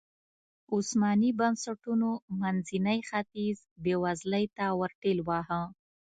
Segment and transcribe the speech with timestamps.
[0.73, 2.09] عثماني بنسټونو
[2.41, 5.61] منځنی ختیځ بېوزلۍ ته ورټېل واهه.